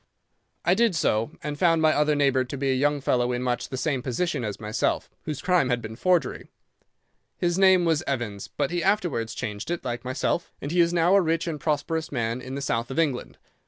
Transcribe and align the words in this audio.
"'I 0.65 0.73
did 0.73 0.95
so, 0.95 1.29
and 1.43 1.59
found 1.59 1.79
my 1.79 1.93
other 1.93 2.15
neighbour 2.15 2.43
to 2.43 2.57
be 2.57 2.71
a 2.71 2.73
young 2.73 3.01
fellow 3.01 3.31
in 3.31 3.43
much 3.43 3.69
the 3.69 3.77
same 3.77 4.01
position 4.01 4.43
as 4.43 4.59
myself, 4.59 5.11
whose 5.25 5.43
crime 5.43 5.69
had 5.69 5.79
been 5.79 5.95
forgery. 5.95 6.47
His 7.37 7.59
name 7.59 7.85
was 7.85 8.01
Evans, 8.07 8.47
but 8.47 8.71
he 8.71 8.81
afterwards 8.83 9.35
changed 9.35 9.69
it, 9.69 9.85
like 9.85 10.03
myself, 10.03 10.51
and 10.59 10.71
he 10.71 10.79
is 10.81 10.91
now 10.91 11.13
a 11.15 11.21
rich 11.21 11.45
and 11.45 11.59
prosperous 11.59 12.11
man 12.11 12.41
in 12.41 12.55
the 12.55 12.61
south 12.61 12.89
of 12.89 12.97
England. 12.97 13.37